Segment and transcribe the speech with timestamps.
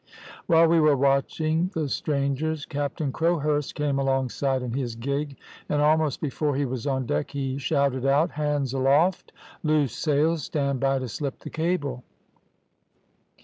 [0.47, 5.37] "While we were watching the strangers, Captain Crowhurst came alongside in his gig,
[5.69, 9.31] and almost before he was on deck he shouted out, `Hands aloft!
[9.61, 10.41] Loose sails!
[10.45, 12.03] Stand by to slip the cable!'